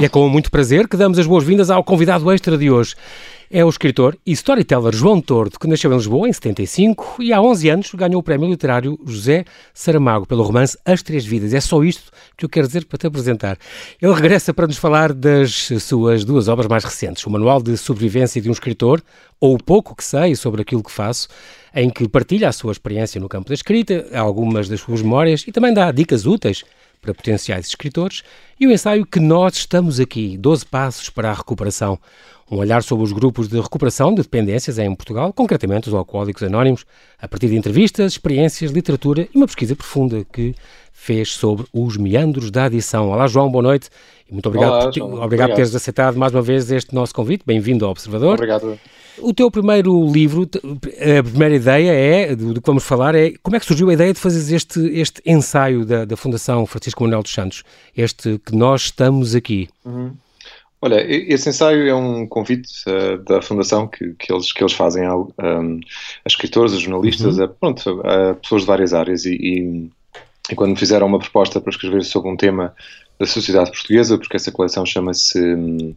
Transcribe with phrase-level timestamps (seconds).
[0.00, 2.94] E é com muito prazer que damos as boas-vindas ao convidado extra de hoje.
[3.50, 7.42] É o escritor e storyteller João Tordo, que nasceu em Lisboa em 75 e há
[7.42, 11.52] 11 anos ganhou o prémio literário José Saramago pelo romance As Três Vidas.
[11.52, 13.58] É só isto que eu quero dizer para te apresentar.
[14.00, 18.40] Ele regressa para nos falar das suas duas obras mais recentes, o Manual de Sobrevivência
[18.40, 19.02] de um Escritor,
[19.40, 21.26] ou o pouco que sei sobre aquilo que faço,
[21.74, 25.50] em que partilha a sua experiência no campo da escrita, algumas das suas memórias e
[25.50, 26.62] também dá dicas úteis
[27.00, 28.22] para potenciais escritores,
[28.58, 31.98] e o ensaio Que Nós Estamos Aqui, 12 Passos para a Recuperação,
[32.50, 36.84] um olhar sobre os grupos de recuperação de dependências em Portugal, concretamente os alcoólicos anónimos,
[37.20, 40.54] a partir de entrevistas, experiências, literatura e uma pesquisa profunda que
[40.92, 43.10] fez sobre os meandros da adição.
[43.10, 43.90] Olá João, boa noite
[44.28, 47.14] e muito obrigado, Olá, por, obrigado, obrigado por teres aceitado mais uma vez este nosso
[47.14, 47.44] convite.
[47.46, 48.34] Bem-vindo ao Observador.
[48.34, 48.78] Obrigado.
[49.20, 53.56] O teu primeiro livro, a primeira ideia é, do, do que vamos falar, é como
[53.56, 57.22] é que surgiu a ideia de fazer este, este ensaio da, da Fundação Francisco Manuel
[57.22, 57.62] dos Santos,
[57.96, 59.68] este que nós estamos aqui.
[59.84, 60.12] Uhum.
[60.80, 65.04] Olha, esse ensaio é um convite uh, da Fundação que, que, eles, que eles fazem
[65.04, 65.80] a, um,
[66.24, 67.44] a escritores, a jornalistas, uhum.
[67.44, 69.90] a, pronto, a pessoas de várias áreas e, e,
[70.50, 72.72] e, quando me fizeram uma proposta para escrever sobre um tema
[73.18, 75.96] da sociedade portuguesa, porque essa coleção chama-se um,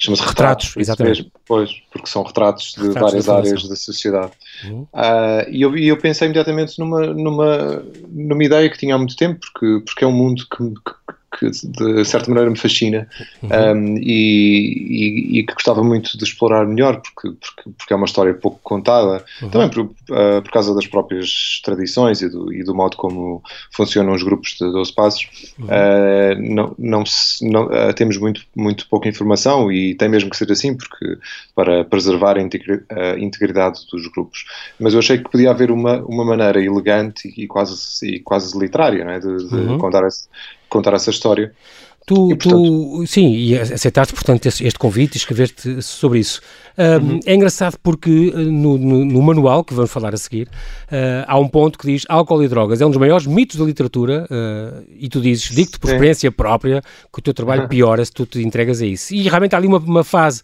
[0.00, 1.16] chama-se retratos, retratos exatamente.
[1.18, 4.32] Mesmo, pois, porque são retratos de Retratos várias da áreas da sociedade.
[4.64, 4.82] Uhum.
[4.94, 9.38] Uh, e, eu, eu pensei imediatamente numa, numa, numa ideia que tinha há muito tempo,
[9.40, 13.08] porque, porque é um mundo que, que que de certa maneira me fascina
[13.42, 13.48] Uhum.
[13.50, 18.04] um, e, e, e que gostava muito de explorar melhor porque, porque, porque é uma
[18.06, 19.48] história pouco contada Uhum.
[19.50, 23.42] também por, uh, por causa das próprias tradições e do, e do modo como
[23.72, 25.66] funcionam os grupos de 12 passos Uhum.
[25.66, 27.04] uh, não, não,
[27.42, 31.16] não uh, temos muito, muito pouca informação e tem mesmo que ser assim porque
[31.54, 34.44] para preservar a, integri a integridade dos grupos
[34.80, 39.02] mas eu achei que podia haver uma, uma maneira elegante e quase, e quase literária
[39.04, 39.18] é?
[39.20, 39.78] de, de Uhum.
[39.78, 40.28] contar, esse,
[40.70, 41.52] contar essa história
[42.06, 42.56] Tu, E, portanto-
[43.02, 46.40] tu, sim, e aceitaste, portanto, este convite e escreveste sobre isso.
[46.76, 46.82] Um,
[47.12, 47.20] Uhum.
[47.26, 50.48] É engraçado porque uh, no, no- no manual, que vamos falar a seguir,
[50.90, 53.64] uh, há um ponto que diz álcool e drogas é um dos maiores mitos da
[53.64, 55.92] literatura uh, e tu dizes, digo-te por Sim.
[55.94, 56.80] experiência própria,
[57.12, 59.14] que o teu trabalho piora se tu te entregas a isso.
[59.14, 60.40] E realmente há ali uma, uma fase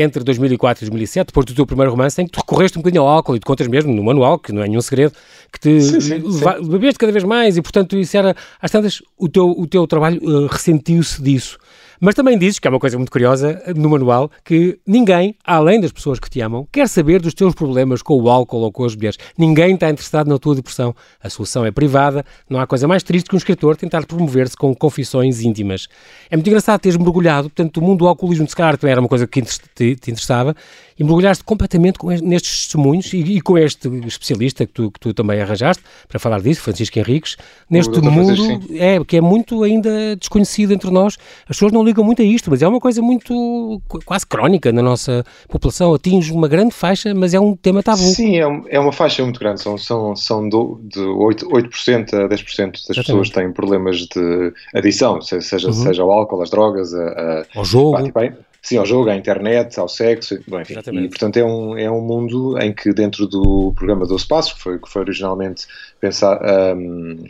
[0.00, 3.02] entre 2004 e 2007, depois do teu primeiro romance, em que tu recorreste um bocadinho
[3.02, 5.12] ao álcool e te contas mesmo no manual, que não é nenhum segredo,
[5.52, 9.00] que te Sim, sim, leva- bebeste cada vez mais e, portanto, isso era, às tantas,
[9.18, 11.58] o teu, o teu trabalho uh, ressentiu-se disso.
[12.00, 15.92] Mas também dizes, que é uma coisa muito curiosa no manual, que ninguém, além das
[15.92, 18.94] pessoas que te amam, quer saber dos teus problemas com o álcool ou com as
[18.94, 19.18] mulheres.
[19.38, 20.94] Ninguém está interessado na tua depressão.
[21.22, 22.24] A solução é privada.
[22.48, 25.86] Não há coisa mais triste que um escritor tentar promover-se com confissões íntimas.
[26.30, 29.26] É muito engraçado teres mergulhado, portanto, o mundo do alcoolismo de calhar era uma coisa
[29.26, 30.54] que te- te interessava,
[30.98, 34.98] e mergulhaste completamente com es- nestes testemunhos e, e com este especialista que tu, que
[35.00, 37.36] tu também arranjaste para falar disso, Francisco Henriques,
[37.68, 41.18] neste mundo Francisco, é, que é muito ainda desconhecido entre nós.
[41.42, 44.72] As pessoas não ligam muito a isto, mas é uma coisa muito qu- quase crónica
[44.72, 45.92] na nossa população.
[45.94, 47.98] Atinge uma grande faixa, mas é um tema tabu.
[47.98, 52.14] Sim, é, um- é uma faixa muito grande, são, são, são do, de 8%, 8%
[52.14, 53.06] a 10% das Exatamente.
[53.06, 55.72] pessoas têm problemas de adição, se- seja, Uhum.
[55.72, 57.92] seja ao álcool, às drogas, a, a, Ao jogo.
[57.96, 58.36] pá, tipo, é-
[58.66, 60.72] sim, ao jogo, à internet, ao sexo, bom, enfim.
[60.72, 61.06] Exatamente.
[61.06, 64.60] E, portanto, é um, é um mundo em que dentro do programa 12 Passos, que
[64.60, 65.66] foi, que foi originalmente
[66.00, 66.40] pensado,
[66.76, 67.24] um,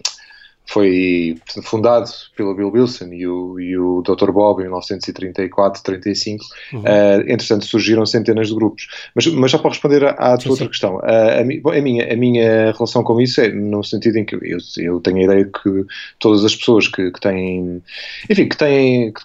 [0.69, 4.33] foi fundado pelo Bill Wilson e o, e o Dr.
[4.33, 6.39] Bob em 1934-35,
[6.73, 6.81] Uhum.
[6.81, 8.89] Uh, entretanto surgiram centenas de grupos.
[9.15, 10.71] Mas, mas só para responder à, à tua Sim, outra sim.
[10.71, 14.35] questão, uh, a, a minha, a minha relação com isso é no sentido em que
[14.35, 14.41] eu,
[14.79, 15.87] eu tenho a ideia que
[16.19, 17.83] todas as pessoas que, que têm,
[18.29, 19.21] enfim, que têm, que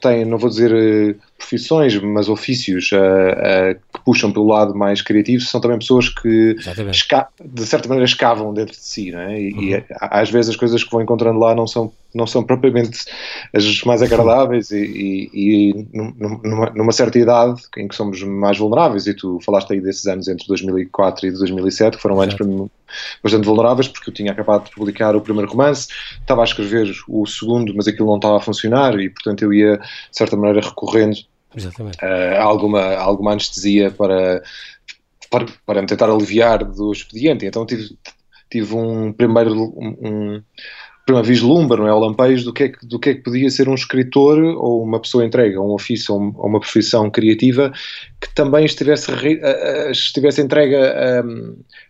[0.00, 5.00] têm, não vou dizer uh, profissões, mas ofícios uh, uh, que puxam pelo lado mais
[5.02, 6.56] criativo, são também pessoas que
[7.44, 9.40] de certa maneira escavam dentro de si, é?
[9.40, 9.62] E, Uhum.
[9.62, 12.98] e às vezes as coisas que vão encontrando lá não são, não são propriamente
[13.54, 18.58] as mais agradáveis e, e- e num- numa, numa certa idade em que somos mais
[18.58, 22.44] vulneráveis e tu falaste aí desses anos entre 2004 e 2007 que foram anos Exato.
[22.44, 22.70] para mim
[23.22, 25.88] bastante vulneráveis porque eu tinha acabado de publicar o primeiro romance,
[26.20, 29.76] estava a escrever o segundo mas aquilo não estava a funcionar e portanto eu ia
[29.76, 31.16] de certa maneira recorrendo
[31.56, 31.98] Exatamente.
[31.98, 34.42] uh, alguma, alguma anestesia para,
[35.30, 37.46] para, para me tentar aliviar do expediente.
[37.46, 37.96] Então tive,
[38.50, 40.42] tive um primeiro um, um
[41.06, 41.92] primeiro vislumbre, não é?
[41.92, 44.82] O lampejo do que é que, do que é que podia ser um escritor ou
[44.82, 47.72] uma pessoa entregue a um ofício ou ou uma profissão criativa
[48.20, 51.24] que também estivesse, a- a- estivesse entregue a,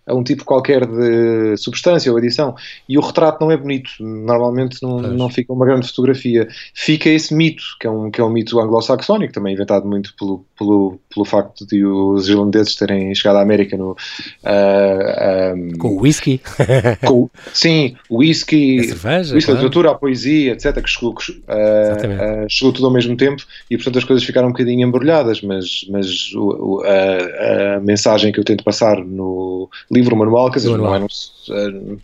[0.08, 2.54] a um tipo qualquer de substância ou adição.
[2.88, 6.48] E o retrato não é bonito, normalmente não, não fica uma grande fotografia.
[6.74, 10.44] Fica esse mito, que é um, que é um mito anglo-saxónico, também inventado muito pelo,
[10.58, 13.96] pelo, pelo facto de os irlandeses terem chegado à América no, uh,
[14.44, 16.40] ah, um, com o whisky.
[17.06, 19.60] com, sim, o whisky, a cerveja, whisky, claro.
[19.60, 23.42] a literatura, a poesia, etc., que chegou, que, uh, uh, chegou tudo ao mesmo tempo
[23.70, 28.40] e, portanto, as coisas ficaram um bocadinho embrulhadas, mas, mas o, a, a, mensagem que
[28.40, 30.98] eu tento passar no livro, o manual, quer dizer, não, é,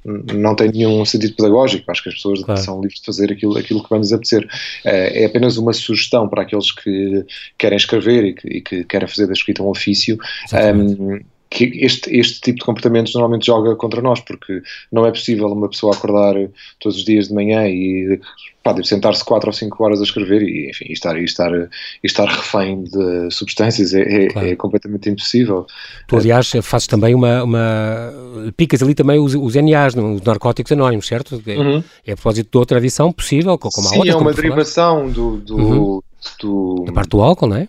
[0.04, 2.60] não, não, tem nenhum sentido pedagógico, acho que as pessoas claro.
[2.60, 4.46] são livres de fazer aquilo, aquilo que vamos apetecer.
[4.84, 7.24] É apenas uma sugestão para aqueles que
[7.58, 10.18] querem escrever e que, e que querem fazer da escrita um ofício.
[10.52, 11.20] Um,
[11.54, 14.60] que este, este tipo de comportamentos normalmente joga contra nós, porque
[14.90, 16.34] não é possível uma pessoa acordar
[16.80, 18.20] todos os dias de manhã e
[18.64, 21.68] pode sentar-se 4 ou 5 horas a escrever e, enfim, e estar, e estar, e
[22.02, 24.48] estar refém de substâncias é, é, claro.
[24.48, 25.64] é completamente impossível.
[26.08, 31.06] Tu, aliás, fazes também uma, uma picas ali também os, os NAs, os narcóticos anónimos,
[31.06, 31.40] certo?
[31.46, 31.84] É, uhum.
[32.04, 34.12] é a propósito de outra adição possível, como Sim, a outra.
[34.12, 36.02] Sim, é uma derivação do, do, uhum.
[36.40, 36.84] do...
[36.86, 37.68] Da parte do álcool, não é?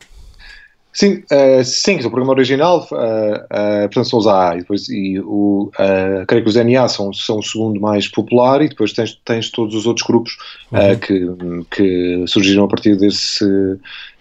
[0.95, 5.19] Sim, uh, sim, o programa original, uh, uh, portanto, são os AA, e depois, e
[5.19, 9.19] o, uh, creio que os NA são, são o segundo mais popular, e depois tens,
[9.25, 10.38] tens todos os outros grupos
[10.71, 10.97] uhum.
[10.97, 13.45] que, que surgiram a partir desse,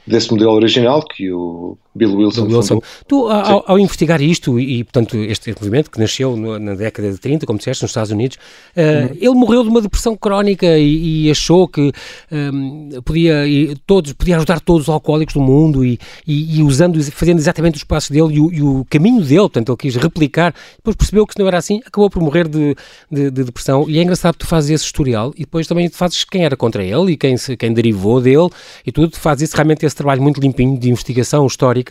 [0.05, 2.81] desse modelo original que o Bill Wilson, Bill Wilson.
[3.07, 7.19] Tu, ao, ao, investigar isto e, portanto, este movimento que nasceu no, na década de
[7.19, 8.37] 30, como disseste, nos Estados Unidos,
[8.77, 9.17] uh, uhum.
[9.21, 11.93] ele morreu de uma depressão crónica e, e achou que
[12.33, 17.01] um, podia, e todos, podia ajudar todos os alcoólicos do mundo e, e, e usando,
[17.13, 20.53] fazendo exatamente os passos dele e o, e o, caminho dele, portanto, ele quis replicar,
[20.77, 22.75] depois percebeu que se não era assim, acabou por morrer de,
[23.11, 23.89] de, de, depressão.
[23.89, 26.83] E é engraçado que tu fazes esse historial e depois também fazes quem era contra
[26.83, 28.49] ele e quem, quem derivou dele
[28.85, 31.84] e tudo, fazes esse, realmente esse trabalho muito limpinho de investigação histórica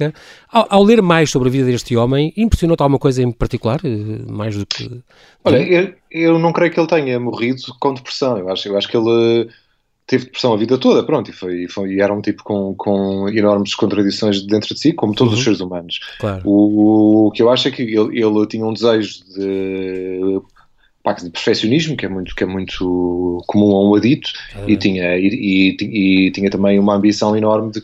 [0.52, 3.80] ao, ao, ler mais sobre a vida deste homem, impressionou-te alguma coisa em particular?
[3.84, 5.02] Eh, mais do que.
[5.44, 8.38] Olha, eu, eu, não creio que ele tenha morrido com depressão.
[8.38, 9.50] Eu acho, eu acho que ele
[10.06, 13.30] teve depressão a vida toda, pronto, e, foi, foi, e era um tipo com, com
[13.30, 15.40] enormes contradições dentro de si, como todos uhum.
[15.40, 16.00] os seres humanos.
[16.20, 16.42] Claro.
[16.44, 20.42] O, o, que eu acho é que ele, ele tinha um desejo de
[21.24, 24.64] de perfeccionismo, que é muito, que é muito comum a um adito, ah.
[24.68, 27.82] e, tinha, e, e, e, tinha também uma ambição enorme de,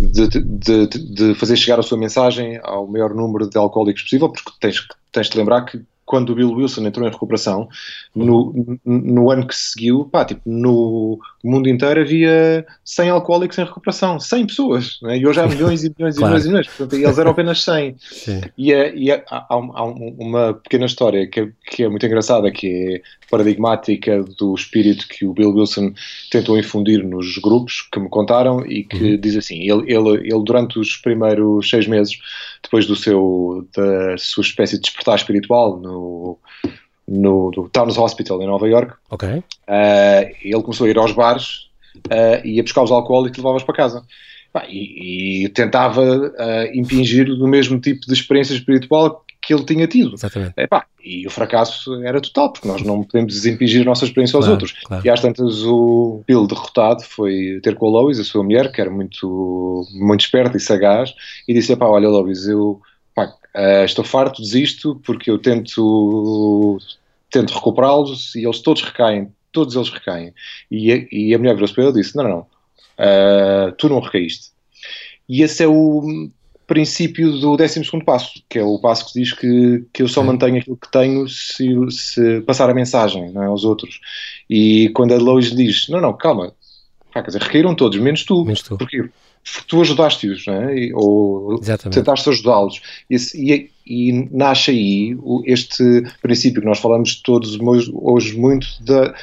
[0.00, 4.28] de, de, de, de, fazer chegar a sua mensagem ao maior número de alcoólicos possível,
[4.28, 7.68] porque tens, tens de lembrar que quando o Bill Wilson entrou em recuperação,
[8.16, 14.18] no, no ano que seguiu, pá, tipo, no mundo inteiro havia 100 alcoólicos em recuperação,
[14.18, 15.18] 100 pessoas, né?
[15.18, 16.32] e hoje há milhões e milhões claro.
[16.32, 17.96] e milhões e milhões, portanto, eles eram apenas 100.
[17.98, 18.40] Sim.
[18.56, 22.50] E, é, e é, há, há, uma pequena história que é, que é muito engraçada,
[22.50, 25.92] que é paradigmática do espírito que o Bill Wilson
[26.30, 29.20] tentou infundir nos grupos que me contaram e que uhum.
[29.20, 32.18] diz assim, ele, ele, ele durante os primeiros seis meses,
[32.62, 35.97] depois do seu, da sua espécie de despertar espiritual no
[37.08, 38.94] no, no Towns Hospital em Nova York.
[39.10, 39.28] Ok.
[39.28, 39.42] Uh,
[40.42, 43.74] ele começou a ir aos bares uh, e a buscar os alcoólicos e levava-os para
[43.74, 44.04] casa.
[44.68, 46.32] e, e, tentava uh,
[46.74, 50.14] impingir o mesmo tipo de experiência espiritual que ele tinha tido.
[50.14, 50.54] Exatamente.
[51.02, 54.60] e o fracasso era total, porque nós não podemos impingir a nossa experiência aos claro,
[54.60, 54.78] outros.
[54.84, 55.06] Claro.
[55.06, 58.80] E às tantas o Bill derrotado foi ter com a Lois, a sua mulher, que
[58.80, 61.14] era muito, muito esperta e sagaz,
[61.46, 62.82] e disse, olha Lois, eu
[63.58, 66.78] Uh, estou farto, desisto, porque eu tento,
[67.28, 70.32] tento recuperá-los e eles todos recaem, todos eles recaem.
[70.70, 73.98] E a, e a mulher virou-se para ele e disse: Não, não, uh, tu não
[73.98, 74.52] recaíste.
[75.28, 76.30] E esse é o
[76.68, 80.58] princípio do 12 passo, que é o passo que diz que, que eu só mantenho
[80.58, 83.98] aquilo que tenho se, se passar a mensagem não é, aos outros.
[84.48, 86.52] E quando a Lois diz: Não, não, calma,
[87.12, 88.44] quer dizer, recaíram todos, menos tu.
[88.44, 88.78] Menos tu.
[88.78, 89.10] Porquê?
[89.66, 90.90] Tu ajudaste-os, é?
[90.94, 91.94] ou Exatamente.
[91.98, 92.80] tentaste ajudá-los.
[93.10, 95.16] E, e, nasce aí
[95.46, 97.58] este princípio que nós falamos todos
[97.92, 99.14] hoje muito, da,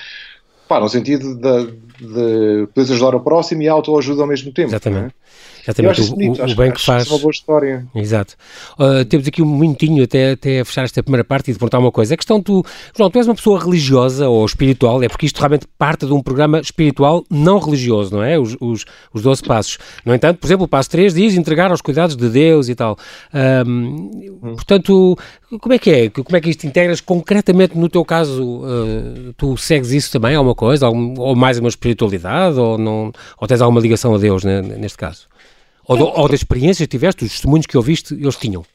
[0.68, 1.66] pá, no sentido de,
[2.00, 4.72] de poderes ajudar o próximo e a autoajuda ao mesmo tempo.
[5.08, 5.12] É?
[5.68, 6.02] Exatamente.
[6.02, 7.08] O, bonito, o, o bem que faz.
[7.08, 7.86] É uma boa história.
[7.96, 8.36] Exato.
[8.78, 11.92] Uh, temos aqui um minutinho até, até fechar esta primeira parte e de perguntar uma
[11.92, 12.14] coisa.
[12.14, 12.64] A questão, tu,
[12.96, 16.22] João, tu és uma pessoa religiosa ou espiritual, é porque isto realmente parte de um
[16.22, 18.38] programa espiritual não religioso, não é?
[18.38, 19.78] Os, os, os 12 passos.
[20.06, 22.98] No entanto, por exemplo, o passo 3 diz entregar aos cuidados de Deus e tal.
[23.34, 24.56] Um, hum.
[24.56, 25.18] Portanto,
[25.60, 26.10] como é que é?
[26.10, 28.44] Como é que isto integras concretamente no teu caso?
[28.44, 30.86] Uh, tu segues isso também, alguma coisa?
[30.86, 32.60] Algum, ou mais uma espiritualidade?
[32.60, 35.28] Ou, não, ou tens alguma ligação a Deus né, neste caso?
[35.88, 38.66] Ou, ou da experiência que tiveste, os testemunhos que ouviste, eles tinham?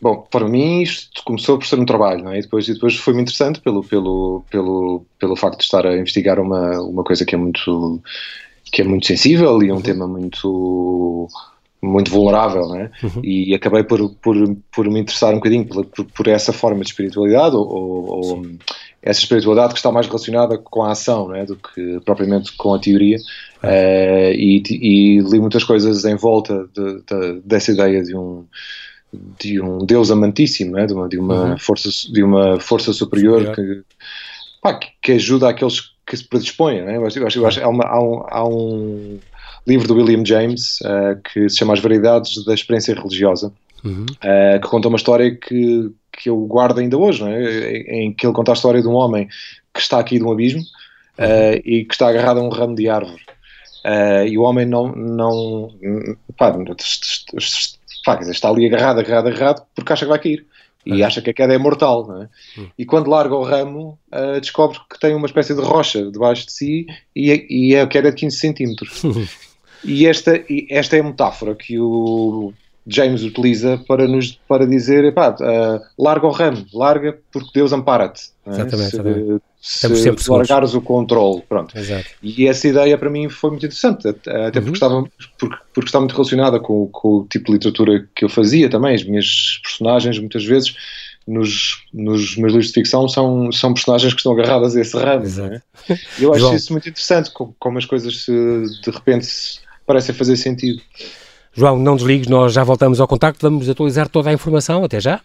[0.00, 2.38] Bom, para mim isto começou por ser um trabalho, não é?
[2.38, 5.96] E depois, e depois foi muito interessante pelo, pelo, pelo, pelo facto de estar a
[5.96, 8.00] investigar uma, uma coisa que é muito,
[8.64, 9.82] que é muito sensível e é um uhum.
[9.82, 11.28] tema muito
[11.80, 12.90] muito vulnerável, né?
[13.02, 13.22] Uhum.
[13.22, 14.34] E acabei por, por,
[14.74, 18.42] por me interessar um bocadinho por, por essa forma de espiritualidade ou, ou
[19.02, 22.78] essa espiritualidade que está mais relacionada com a ação né, do que propriamente com a
[22.78, 23.16] teoria.
[23.62, 28.44] Uh, e, e, li muitas coisas em volta de, de, dessa ideia de um
[29.40, 31.58] de um Deus amantíssimo, né, de, uma, de, uma uhum.
[31.58, 33.82] força, de uma força superior, que,
[34.60, 36.80] pá, que, ajuda aqueles que se predispõem.
[36.80, 39.18] Acho, eu acho, eu acho, há, uma, há, um, há um
[39.66, 43.52] livro do William James uh, que se chama As Variedades da Experiência Religiosa,
[43.84, 44.04] uhum.
[44.04, 48.02] uh, que conta uma história que, que eu guardo ainda hoje, é?
[48.02, 49.28] em que ele conta a história de um homem
[49.72, 52.88] que está aqui de um abismo uh, e que está agarrado a um ramo de
[52.88, 53.22] árvore.
[53.84, 55.70] Uh, e o homem não, não
[56.36, 56.52] pá,
[58.04, 60.46] pá, está ali agarrado, agarrado, agarrado, porque acha que vai cair.
[60.86, 62.22] E acha que a queda é mortal.
[62.22, 62.60] É?
[62.60, 62.70] Uhum.
[62.78, 66.52] E quando larga o ramo, uh, descobre que tem uma espécie de rocha debaixo de
[66.52, 69.02] si e, e a queda é de 15 centímetros.
[69.84, 72.54] e esta, esta é a metáfora que o
[72.88, 78.30] James utiliza para nos para dizer, epá, uh, larga o ramo, larga porque Deus ampara-te.
[78.46, 78.50] É?
[78.50, 78.90] Exatamente,
[79.60, 80.22] se, exatamente.
[80.22, 81.76] se largares o controle, pronto.
[81.76, 82.06] Exato.
[82.22, 84.52] E essa ideia para mim foi muito interessante, até uhum.
[84.52, 85.04] porque, estava,
[85.38, 88.94] porque, porque está muito relacionada com, com, o tipo de literatura que eu fazia também,
[88.94, 90.74] as minhas personagens muitas vezes
[91.26, 95.26] nos, nos meus livros de ficção são, são personagens que estão agarradas a esse ramo.
[95.52, 95.60] É?
[96.18, 99.28] Eu acho isso muito interessante, como, como as coisas se, de repente
[99.86, 100.80] parecem fazer sentido.
[101.58, 104.84] João, não desligues, nós já voltamos ao contacto, vamos atualizar toda a informação.
[104.84, 105.20] Até já.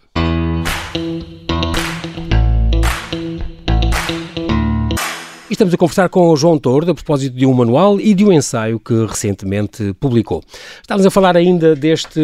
[5.48, 8.32] estamos a conversar com o João Tordo a propósito de um manual e de um
[8.32, 10.42] ensaio que recentemente publicou.
[10.82, 12.20] Estávamos a falar ainda deste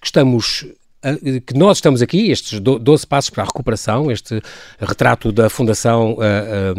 [0.00, 0.66] que estamos
[1.46, 4.40] que nós estamos aqui, estes 12 passos para a recuperação, este
[4.78, 6.16] retrato da Fundação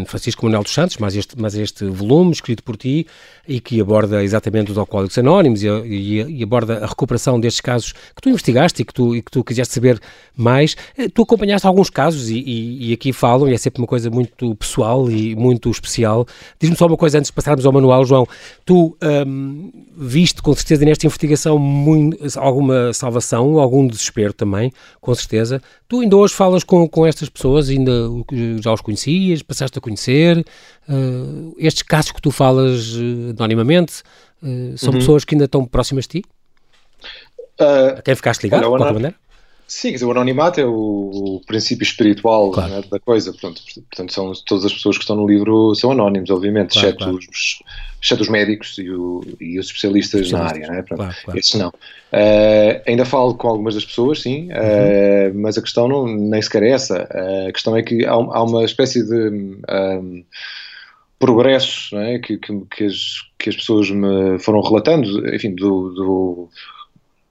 [0.06, 3.08] Francisco Manuel dos Santos, mas este, mas este volume escrito por ti
[3.48, 7.92] e que aborda exatamente os alcoólicos anónimos e, e, e, aborda a recuperação destes casos
[7.92, 10.00] que tu investigaste e que tu, e que tu quiseste saber
[10.38, 10.76] mais.
[10.96, 14.56] Eh, tu acompanhaste alguns casos e, e, aqui falam, e é sempre uma coisa muito
[14.56, 16.28] pessoal e muito especial.
[16.60, 18.28] Diz-me só uma coisa antes de passarmos ao manual, João.
[18.64, 25.62] Tu um, viste com certeza nesta investigação muito, alguma salvação, algum desespero também, com certeza.
[25.88, 27.92] Tu ainda hoje falas com, com estas pessoas, ainda
[28.62, 30.46] já os conhecias, passaste a conhecer.
[30.88, 34.02] Uh, estes casos que tu falas uh, anonimamente
[34.42, 35.00] uh, são uhum.
[35.00, 36.26] pessoas que ainda estão próximas de ti?
[37.60, 39.16] Uh, a quem ficaste ligado, olha, de qualquer maneira?
[39.74, 42.74] Sim, o anonimato é o, princípio espiritual claro.
[42.74, 43.32] né, da coisa.
[43.32, 47.04] Portanto, portanto, são, todas as pessoas que estão no livro são anónimos, obviamente, claro, exceto,
[47.06, 47.16] claro.
[47.18, 47.64] Os,
[48.04, 50.68] exceto os médicos e, o, e os especialistas na área.
[50.68, 50.82] Né?
[50.82, 51.70] Portanto, esses não.
[51.70, 56.64] Uh, ainda falo com algumas das pessoas, sim, uh, mas a questão não, nem sequer
[56.64, 57.08] é essa.
[57.10, 59.30] Uh, a questão é que há, há uma espécie de.
[59.70, 60.26] Um,
[61.18, 62.98] progresso né, que, que, que, as,
[63.38, 66.50] que as pessoas me foram relatando, enfim, do, do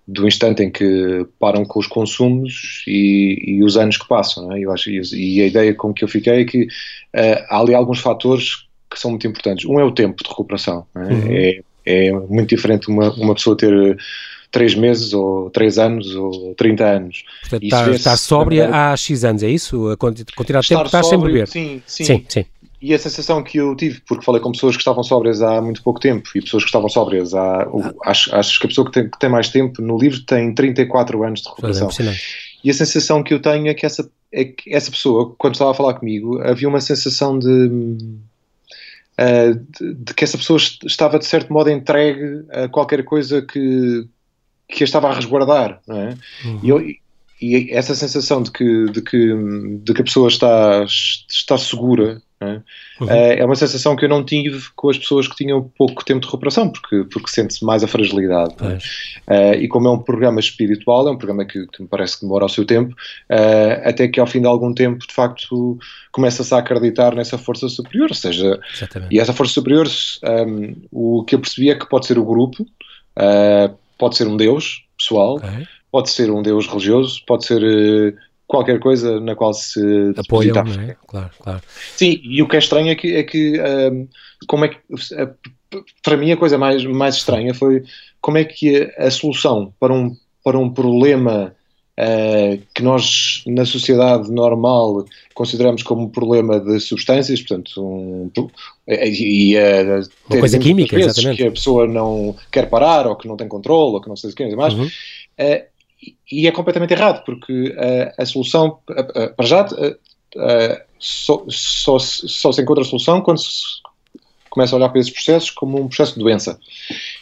[0.07, 4.53] do instante em que param com os consumos e, e os anos que passam.
[4.53, 4.61] É?
[4.61, 8.01] Eu acho, e a ideia com que eu fiquei é que uh, há ali alguns
[8.01, 9.65] fatores que são muito importantes.
[9.65, 10.87] Um é o tempo de recuperação.
[10.95, 10.99] É?
[10.99, 11.23] Uhum.
[11.29, 13.97] É, é, muito diferente uma, uma pessoa ter
[14.51, 17.25] três meses ou três anos ou 30 anos.
[17.43, 19.89] Portanto, está, está sóbria há X anos, é isso?
[19.89, 21.47] A quantidade de tempo que estás sem beber?
[21.47, 22.05] Sim, sim.
[22.05, 22.45] sim, sim.
[22.83, 25.83] E a sensação que eu tive, porque falei com pessoas que estavam sóbrias há muito
[25.83, 27.63] pouco tempo e pessoas que estavam sóbrias há.
[27.63, 27.93] Ah.
[28.07, 31.23] Acho, acho que a pessoa que tem, que tem, mais tempo no livro tem 34
[31.23, 31.89] anos de recuperação.
[31.89, 32.17] É
[32.65, 35.73] e a sensação que eu tenho é que essa, é que essa pessoa, quando estava
[35.73, 37.49] a falar comigo, havia uma sensação de,
[39.19, 44.07] uh, de, de, que essa pessoa estava de certo modo entregue a qualquer coisa que,
[44.67, 45.83] que a estava a resguardar.
[45.87, 46.17] Não é?
[46.47, 46.61] Uhum.
[46.63, 46.81] E, eu,
[47.43, 49.35] e essa sensação de que, de que,
[49.83, 50.83] de que a pessoa está,
[51.29, 52.63] está segura é?
[53.01, 53.11] Uhum.
[53.11, 56.21] Eh, é uma sensação que eu não tive com as pessoas que tinham pouco tempo
[56.21, 58.55] de recuperação, porque, porque sente-se mais a fragilidade.
[59.29, 59.53] É?
[59.53, 62.23] Uh, e como é um programa espiritual, é um programa que, que me parece que
[62.23, 65.79] demora o seu tempo, uh, até que ao fim de algum tempo, de facto,
[66.11, 68.09] começa-se a acreditar nessa força superior.
[68.09, 69.15] Ou seja, Exatamente.
[69.15, 69.87] e essa força superior,
[70.25, 74.37] um, o que eu percebi é que pode ser o grupo, uh, pode ser um
[74.37, 75.67] Deus pessoal, okay.
[75.93, 78.17] pode ser um Deus religioso, pode ser
[78.51, 79.81] qualquer coisa na qual se
[80.17, 80.97] apoiam, não é?
[81.07, 81.63] Claro, claro.
[81.97, 84.09] Sim, e o que é estranho é que, é que um,
[84.49, 84.79] como é que
[86.03, 87.85] para mim a coisa mais, mais estranha foi
[88.21, 91.55] como é que a, a solução para um, para um problema
[91.97, 98.31] uh, que nós na sociedade normal consideramos como um problema de substâncias, portanto, um,
[98.89, 101.37] e, uh, uma coisa química, exatamente.
[101.37, 104.31] que a pessoa não quer parar ou que não tem controle ou que não sei
[104.31, 104.87] o que mais, uhum.
[104.87, 105.70] uh,
[106.31, 109.67] e é completamente errado, porque uh, a solução, uh, uh, para já,
[110.99, 113.81] só, só, só, se encontra a solução quando se,
[114.51, 116.59] começa a olhar para esses processos como um processo de doença.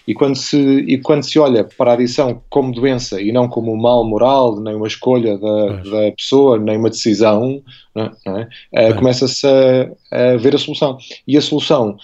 [0.06, 3.73] E quando se, e quando se olha para a adição como doença e não como
[3.73, 7.62] um mal moral, nem uma escolha da, da pessoa, nem uma decisão,
[7.94, 8.49] é?
[8.73, 8.92] é?
[8.94, 10.97] começa-se a, a ver a solução.
[11.26, 11.99] E a solução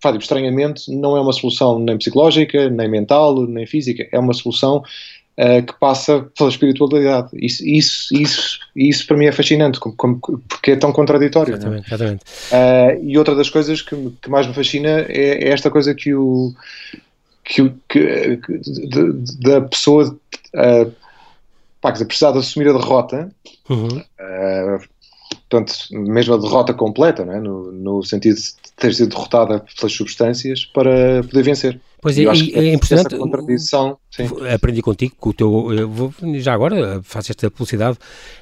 [0.00, 4.82] Fábio, estranhamente, não é uma solução nem psicológica, nem mental, nem física, é uma solução
[5.38, 7.28] uh, que passa pela espiritualidade.
[7.34, 10.18] Isso, isso, isso, isso para mim é fascinante, como, como,
[10.48, 11.54] porque é tão contraditório.
[11.54, 11.56] É?
[11.56, 12.24] Exatamente, exatamente.
[12.52, 16.14] Uh, e outra das coisas que, que mais me fascina é, é, esta coisa que
[16.14, 16.52] o
[17.44, 18.60] que, que, que
[19.40, 20.04] da pessoa
[20.54, 20.92] uh,
[21.80, 23.30] pá, dizer, precisar de assumir a derrota
[23.70, 23.86] uhum.
[23.86, 24.88] uh,
[25.48, 27.40] portanto, mesmo a derrota completa, é?
[27.40, 31.80] no, no, sentido de ter sido derrotada pelas substâncias para poder vencer.
[32.00, 34.28] Pois é, e, é, é contradição, sim.
[34.54, 35.88] Aprendi contigo o teu.
[35.88, 37.98] Vou, já agora faço esta publicidade,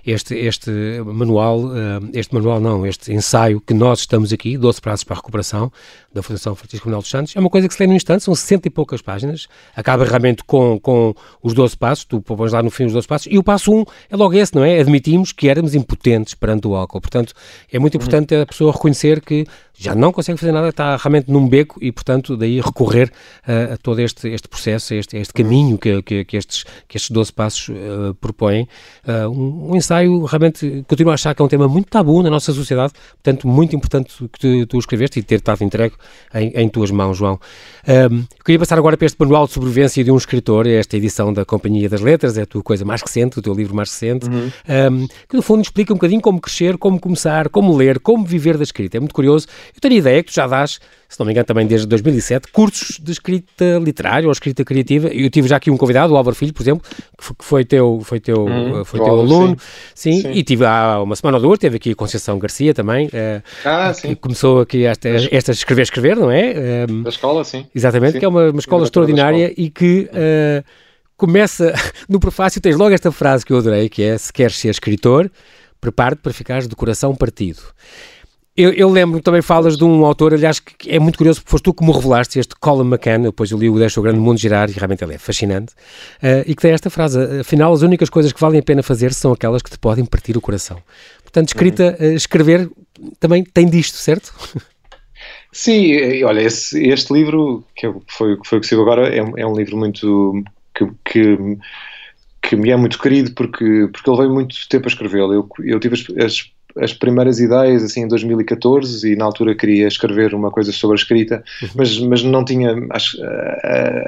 [0.07, 0.71] este, este
[1.05, 5.17] manual, eh, este manual não, este ensaio que nós estamos aqui, 12 prazos para a
[5.17, 5.73] recuperação,
[6.17, 8.35] da Fundação Francisco Manuel dos Santos, é uma coisa que se lê num instante, são
[8.35, 12.71] 60 e poucas páginas, acaba realmente com, com os 12 passos, tu pões lá no
[12.71, 14.81] fim os 12 passos, e o passo 1 é logo esse, não é?
[14.81, 17.01] Admitimos que éramos impotentes perante o álcool.
[17.01, 17.35] Portanto,
[17.71, 19.47] é muito importante a pessoa reconhecer que
[19.79, 23.13] já não consegue fazer nada, está realmente num beco e, portanto, daí recorrer
[23.47, 27.11] uh, a todo este, este processo, este, este caminho que, que, que, estes, que estes
[27.11, 28.69] 12 passos uh, propõem.
[29.07, 32.31] Uh, um, um, ensaio, realmente, continuo a achar que é um tema muito tabu na
[32.31, 35.95] nossa sociedade, portanto, muito importante que tu, tu escreveste e ter estado entregue
[36.35, 37.39] em, em tuas mãos, João.
[37.87, 41.45] Um, queria passar agora para este manual de sobrevivência de um escritor, esta edição da
[41.45, 44.51] Companhia das Letras, é a tua coisa mais recente, o teu livro mais recente, uhum.
[44.93, 48.57] um, que no fundo explica um bocadinho como crescer, como começar, como ler, como viver
[48.57, 48.97] da escrita.
[48.97, 49.47] É muito curioso.
[49.75, 52.49] Eu tenho a ideia que tu já dás se não me engano, também desde 2007,
[52.51, 53.36] cursos de escrita
[53.83, 55.09] literária ou escrita criativa.
[55.09, 58.21] Eu tive já aqui um convidado, o Álvaro Filho, por exemplo, que foi teu, foi
[58.21, 59.57] teu, hum, foi teu aluno,
[59.95, 60.13] sim.
[60.13, 60.31] Sim, sim.
[60.33, 63.93] e tive há uma semana ou duas, teve aqui a Conceição Garcia também, uh, ah,
[63.93, 64.09] sim.
[64.09, 66.87] que começou aqui esta, esta escrever, escrever, não é?
[66.89, 67.67] Um, da escola, sim.
[67.75, 68.19] Exatamente, sim.
[68.21, 70.09] que é uma, uma escola extraordinária e que...
[70.13, 71.73] Uh, começa,
[72.09, 75.31] no prefácio tens logo esta frase que eu adorei, que é, se queres ser escritor,
[75.81, 77.63] prepare-te para ficares de coração partido.
[78.57, 81.65] Eu, eu lembro também falas de um autor, aliás, que é muito curioso, porque foste
[81.65, 84.39] tu que me revelaste, este Colin McCann, depois eu li o Deixa o Grande Mundo
[84.39, 85.75] Girar, e realmente ele é fascinante,
[86.23, 89.13] uh, e que tem esta frase, afinal as únicas coisas que valem a pena fazer
[89.13, 90.79] são aquelas que te podem partir o coração.
[91.23, 92.71] Portanto, escrita, uh, escrever
[93.21, 94.33] também tem disto, certo?
[95.53, 99.55] Sim, olha, esse, este livro, que foi, foi o que saiu agora, é, é um
[99.55, 100.43] livro muito...
[100.75, 101.59] que, que
[102.49, 105.35] que me é muito querido porque, porque ele veio muito tempo a escrevê-lo.
[105.35, 109.89] Eu, eu tive as, as as primeiras ideias assim em 2014 e na altura queria
[109.89, 111.69] escrever uma coisa sobre a escrita, uhum.
[111.75, 113.17] mas, mas não tinha, ach,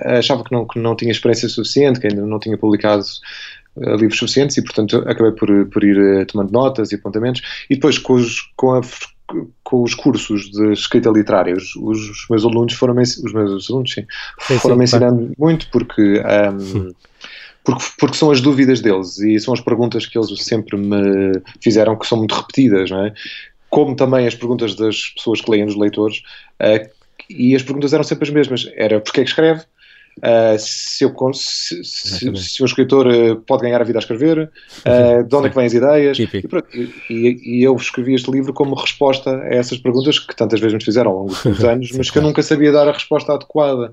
[0.04, 3.02] achava que não, que não tinha experiência suficiente, que ainda não tinha publicado
[3.76, 7.42] uh, livros suficientes e portanto acabei por, por ir tomando notas e apontamentos.
[7.70, 8.80] E depois com os, com a
[9.62, 14.06] com os cursos de escrita literária, os, os meus alunos foram os meus alunos sim,
[14.40, 16.94] sim foram sim, mencionando muito porque um,
[17.68, 21.98] porque, porque são as dúvidas deles e são as perguntas que eles sempre me fizeram
[21.98, 23.12] que são muito repetidas, não é?
[23.68, 26.22] Como também as perguntas das pessoas que leem, dos leitores,
[26.62, 26.88] uh,
[27.28, 28.72] e as perguntas eram sempre as mesmas.
[28.74, 29.64] Era porquê é que escreve?
[30.18, 34.50] Uh, se, eu, se, se, se, o escritor uh, pode ganhar a vida a escrever,
[34.80, 36.18] uh, de onde é que vêm as ideias.
[36.18, 36.28] E,
[37.10, 40.84] e, e, eu escrevi este livro como resposta a essas perguntas que tantas vezes me
[40.84, 43.92] fizeram ao longo dos anos, mas que eu nunca sabia dar a resposta adequada.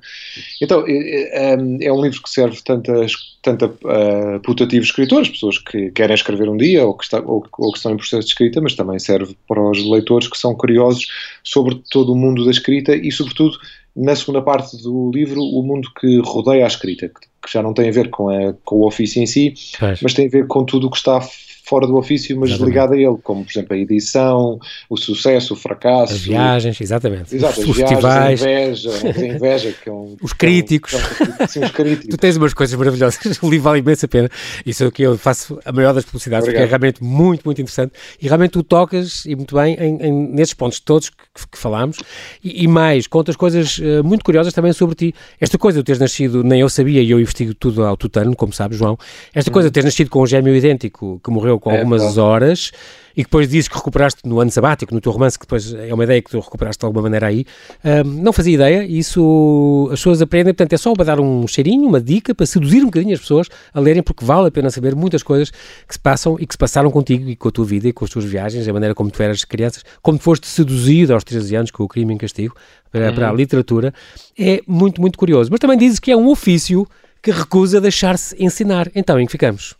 [0.62, 3.06] Então, é um livro que serve tanto a,
[3.42, 7.46] tanto a, a putativos escritores, pessoas que querem escrever um dia ou que, está, ou,
[7.58, 10.56] ou que estão em processo de escrita, mas também serve para os leitores que são
[10.56, 11.08] curiosos
[11.44, 13.58] sobre todo o mundo da escrita e, sobretudo,
[13.96, 17.90] na segunda parte do livro, o mundo que rodeia a escrita, que já não tem
[17.90, 19.54] a ver com, a, com o ofício em si,
[20.02, 21.22] mas tem a ver com tudo o que está
[21.66, 22.70] fora do ofício, mas exatamente.
[22.70, 26.14] ligado a ele, como por exemplo a edição, o sucesso, o fracasso.
[26.14, 27.36] As viagens, exatamente.
[27.36, 28.44] Exato, os, festivais.
[28.44, 30.94] A inveja, a inveja que é um, os críticos.
[30.94, 32.10] É um, sim, os críticos.
[32.10, 34.30] tu tens umas coisas maravilhosas, o livro vale imensa pena.
[34.66, 36.68] Isso é o que eu faço a maior das publicidades, Obrigado.
[36.68, 37.94] porque é realmente muito, muito interessante.
[38.22, 41.98] E realmente tu tocas, e muito bem, em, em nesses pontos todos que, que falámos,
[42.44, 45.16] e, e, mais, contas coisas uh, muito curiosas também sobre ti.
[45.40, 48.54] Esta coisa de teres nascido, nem eu sabia, e eu investigo tudo ao tutano, como
[48.54, 48.98] sabes, João,
[49.34, 49.54] esta hum.
[49.54, 52.72] coisa de teres nascido com um gêmeo idêntico que morreu com é, algumas horas
[53.16, 56.04] e depois dizes que recuperaste no ano sabático, no teu romance, que depois é uma
[56.04, 57.46] ideia que tu recuperaste de alguma maneira aí.
[57.84, 61.88] Um, não fazia ideia, isso as pessoas aprendem, portanto é só para dar um cheirinho,
[61.88, 64.96] uma dica, para seduzir um bocadinho as pessoas a lerem, porque vale a pena saber
[64.96, 67.88] muitas coisas que se passam e que se passaram contigo e com a tua vida
[67.88, 71.14] e com as tuas viagens, a maneira como tu eras crianças, como tu foste seduzido
[71.14, 72.56] aos 13 anos com o crime em castigo
[72.92, 73.16] para, uhum.
[73.16, 73.38] para a uhum.
[73.38, 73.94] literatura,
[74.38, 75.50] é muito, muito curioso.
[75.50, 76.86] Mas também dizes que é um ofício
[77.22, 78.92] que recusa deixar-se ensinar.
[78.94, 79.76] Então, em que ficamos?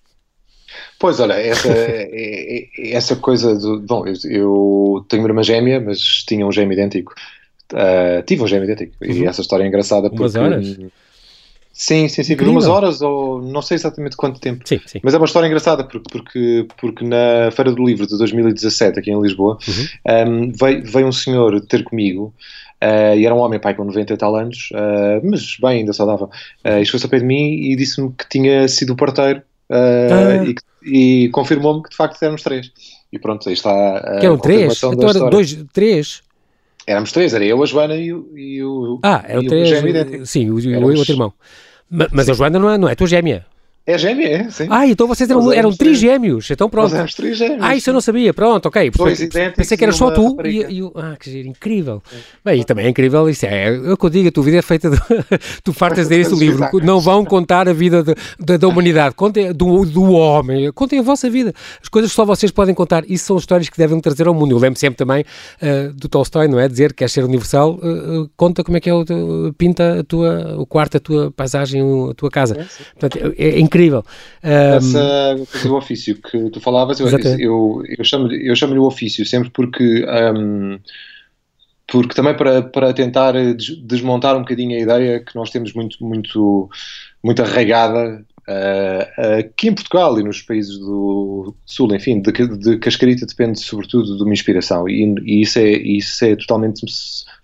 [1.00, 3.80] Pois, olha, essa, é, é, essa coisa do.
[3.82, 7.14] Bom, eu, tenho uma irmã gêmea, mas tinha um gêmeo idêntico.
[7.74, 8.94] Uh, tive um gêmeo idêntico.
[9.02, 9.12] Uhum.
[9.12, 10.38] E essa história é engraçada Umas porque.
[10.38, 10.78] Horas?
[11.78, 12.38] Sim, sim, sim.
[12.38, 14.66] Por umas horas ou não sei exatamente quanto tempo.
[14.66, 15.02] Sim, sim.
[15.04, 19.12] Mas é uma história engraçada porque, porque, porque na Feira do Livro de 2017, aqui
[19.12, 20.46] em Lisboa, uhum.
[20.46, 22.34] um, veio, veio um senhor ter comigo.
[22.82, 25.92] Uh, e era um homem pai com 90 e tal anos, uh, mas bem, ainda
[25.92, 26.30] saudável.
[26.64, 30.46] Uh, e chegou-se ao pé de mim e disse-me que tinha sido o parteiro ah.
[30.46, 32.72] e, e confirmou-me que de facto éramos três.
[33.12, 34.18] E pronto, aí está.
[34.20, 34.84] que eram três?
[34.84, 36.22] Então era dois, três?
[36.88, 38.38] Éramos três, era eu, a Joana e o.
[38.38, 39.72] E o ah, o três.
[40.22, 41.34] O sim, o, o, o outro irmão.
[41.90, 43.46] Mas, mas a Joana não é, não é tua gêmea.
[43.88, 44.66] É gêmea, é, sim.
[44.68, 46.86] Ah, então vocês eram, eram trigêmeos, então pronto.
[46.86, 47.62] Nós éramos trigêmeos.
[47.62, 48.90] Ah, isso eu não sabia, pronto, ok.
[48.90, 52.02] Dois idênticos Pensei que era só tu e, e, Ah, que giro, incrível.
[52.12, 52.18] É.
[52.44, 54.58] Bem, e também é incrível, isso é, é o que eu digo, a tua vida
[54.58, 54.98] é feita de...
[55.64, 59.14] tu fartas de ler este livro, não vão contar a vida de, de, da humanidade,
[59.14, 61.54] contem do, do homem, contem a vossa vida.
[61.80, 64.56] As coisas que só vocês podem contar, isso são histórias que devem trazer ao mundo.
[64.56, 65.24] Eu lembro sempre também
[65.62, 66.68] uh, do Tolstói, não é?
[66.68, 69.06] Dizer que quer ser universal, uh, conta como é que é, o,
[69.56, 72.56] pinta a tua, o quarto, a tua paisagem, a tua casa.
[72.60, 72.66] É,
[73.00, 73.75] Portanto, é, é incrível.
[74.78, 77.08] Essa coisa do ofício que tu falavas, eu,
[77.40, 80.06] eu, eu chamo-lhe eu chamo o ofício sempre porque.
[80.06, 80.80] Um,
[81.88, 83.34] porque também para, para tentar
[83.86, 86.68] desmontar um bocadinho a ideia que nós temos muito, muito,
[87.24, 92.88] muito arraigada uh, aqui em Portugal e nos países do Sul, enfim, de, de que
[92.88, 96.86] a escrita depende sobretudo de uma inspiração e, e isso, é, isso é totalmente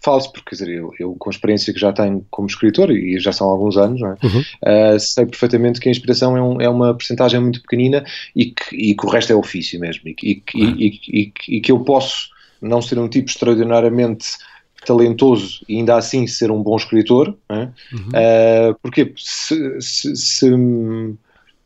[0.04, 3.20] falso, porque quer dizer, eu, eu, com a experiência que já tenho como escritor, e
[3.20, 4.26] já são alguns anos, é?
[4.26, 4.40] uhum.
[4.40, 8.04] uh, sei perfeitamente que a inspiração é, um, é uma percentagem muito pequenina
[8.36, 11.62] e que, e que, o resto é ofício mesmo, e, e, uhum.
[11.62, 12.30] que eu posso
[12.62, 14.38] não ser um tipo extraordinariamente
[14.86, 17.70] talentoso e ainda assim ser um bom escritor, é?
[17.94, 18.10] uhum.
[18.10, 20.52] uh, porque se, se, se,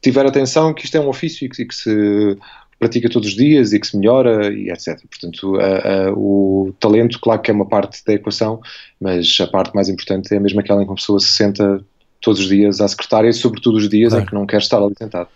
[0.01, 2.37] tiver atenção que isto é um ofício e que, que se
[2.77, 4.99] pratica todos os dias e que se melhora e etc.
[5.09, 8.59] Portanto, a, a, o talento, claro que é uma parte da equação,
[8.99, 11.83] mas a parte mais importante é mesmo aquela em que uma pessoa se senta
[12.21, 14.23] todos os dias à secretária, e sobretudo os dias claro.
[14.23, 15.29] em que não quer estar ali sentado.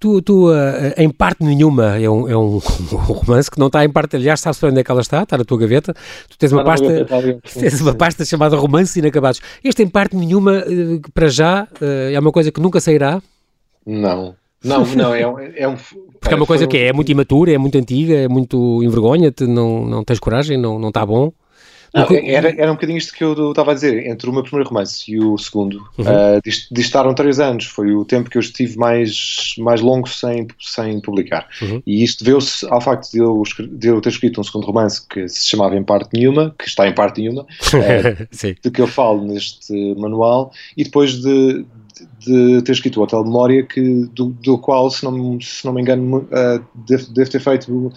[0.00, 0.54] Tu, tu uh,
[0.96, 4.58] em parte nenhuma, é um, é um, romance que não está em parte, aliás, sabes
[4.60, 5.24] para onde é que ela está?
[5.24, 5.92] Está na tua gaveta.
[6.28, 7.06] Tu tens uma pasta,
[7.58, 9.40] tens uma pasta chamada Romances Inacabados.
[9.62, 13.20] Este em parte nenhuma, uh, para já, uh, é uma coisa que nunca sairá?
[13.84, 14.36] Não.
[14.62, 15.22] Não, não, é,
[15.56, 15.76] é um.
[16.20, 19.46] Porque é uma coisa que é, é muito imatura, é muito antiga, é muito envergonha-te,
[19.46, 21.32] não, não tens coragem, não, não está bom.
[21.94, 24.68] Não, era, era um bocadinho isto que eu estava a dizer, entre o meu primeiro
[24.68, 26.04] romance e o segundo, uhum.
[26.04, 31.00] uh, distaram três anos, foi o tempo que eu estive mais, mais longo sem, sem
[31.00, 31.48] publicar.
[31.62, 31.82] Uhum.
[31.86, 35.28] E isto deveu-se ao facto de eu, de eu ter escrito um segundo romance que
[35.28, 38.28] se chamava Em Parte Nenhuma, que está em parte nenhuma, uh,
[38.62, 41.64] de que eu falo neste manual, e depois de,
[42.18, 45.80] de ter escrito o Hotel Memória, que, do, do qual, se não, se não me
[45.80, 47.92] engano, uh, devo, devo, ter feito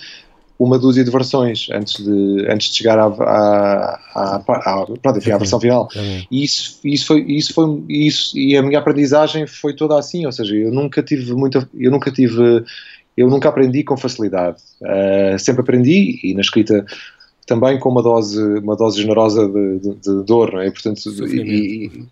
[0.64, 5.32] uma dúzia de versões antes de, antes de chegar à, à, à, à, pronto, enfim,
[5.32, 5.90] à versão final.
[6.30, 10.32] E isso, isso foi, isso foi, isso, e a minha aprendizagem foi toda assim, ou
[10.32, 12.64] seja, eu nunca tive muita, eu nunca tive,
[13.18, 14.58] eu nunca aprendi com facilidade.
[14.82, 16.86] Uh, sempre aprendi, e na escrita
[17.48, 20.70] também com uma dose, uma dose generosa de, de, de dor, não é?
[20.70, 22.06] Portanto, e, e,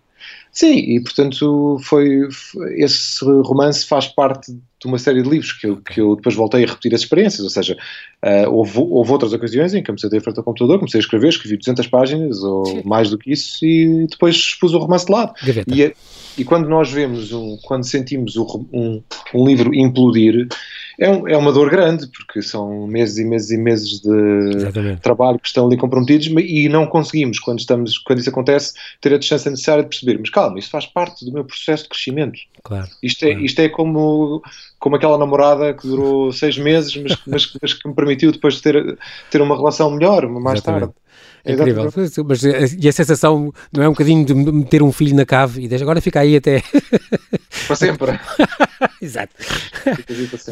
[0.52, 2.28] Sim, e portanto foi,
[2.76, 6.64] esse romance faz parte de uma série de livros que eu, que eu depois voltei
[6.64, 7.76] a repetir as experiências, ou seja,
[8.24, 11.02] uh, houve, houve, outras ocasiões em que comecei a ter frente ao computador, comecei a
[11.02, 12.82] escrever, escrevi 200 páginas ou Sim.
[12.84, 15.34] mais do que isso e depois expus o romance de lado.
[15.72, 15.94] E,
[16.40, 19.02] e, quando nós vemos, um, quando sentimos um,
[19.34, 20.48] um livro implodir,
[20.98, 25.00] é, um, é, uma dor grande, porque são meses e meses e meses de Exatamente.
[25.00, 29.18] trabalho que estão ali comprometidos e não conseguimos, quando, estamos, quando isso acontece, ter a
[29.18, 32.38] distância necessária de perceber, mas calma, isso faz parte do meu processo de crescimento.
[32.62, 33.44] Claro, isto, é, claro.
[33.44, 34.42] isto é como,
[34.78, 38.98] como aquela namorada que durou seis meses, mas, mas, mas que me permitiu depois ter,
[39.30, 40.80] ter uma relação melhor mais Exatamente.
[40.80, 40.99] tarde.
[41.44, 41.90] É incrível.
[42.26, 42.42] Mas,
[42.78, 45.84] e a sensação não é um bocadinho de meter um filho na cave e deixa,
[45.84, 46.62] agora fica aí até.
[47.66, 48.20] Para sempre.
[49.00, 49.34] Exato.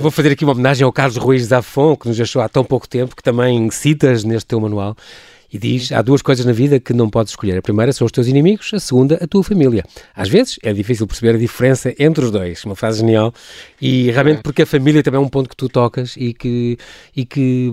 [0.00, 2.88] Vou fazer aqui uma homenagem ao Carlos Ruiz Zafon, que nos deixou há tão pouco
[2.88, 4.96] tempo, que também citas neste teu manual
[5.52, 7.58] e diz: há duas coisas na vida que não podes escolher.
[7.58, 9.84] A primeira são os teus inimigos, a segunda, a tua família.
[10.14, 12.64] Às vezes é difícil perceber a diferença entre os dois.
[12.64, 13.32] Uma frase genial.
[13.80, 16.78] E realmente porque a família também é um ponto que tu tocas e que,
[17.16, 17.72] e que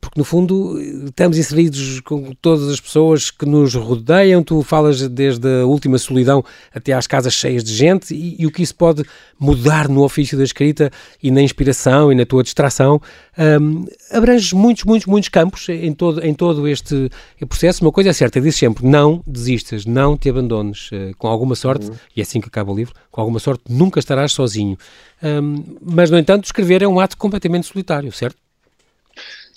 [0.00, 4.42] porque no fundo estamos inseridos com todas as pessoas que nos rodeiam.
[4.42, 8.52] Tu falas desde a última solidão até às casas cheias de gente e, e o
[8.52, 9.04] que isso pode
[9.38, 10.90] mudar no ofício da escrita
[11.22, 13.00] e na inspiração e na tua distração.
[13.38, 17.10] Um, abranges muitos, muitos, muitos campos em todo, em todo este
[17.46, 17.84] processo.
[17.84, 20.90] Uma coisa é certa, diz sempre: não desistas, não te abandones.
[20.90, 21.96] Uh, com alguma sorte, uhum.
[22.14, 24.76] e é assim que acaba o livro, com alguma sorte nunca estarás sozinho.
[25.22, 28.36] Um, mas, no entanto, escrever é um ato completamente solitário, certo?